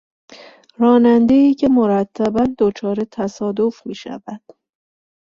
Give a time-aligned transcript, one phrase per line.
[0.77, 4.41] رانندهای که مرتبا دچار تصادف میشود